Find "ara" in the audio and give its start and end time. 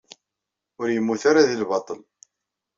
1.29-1.47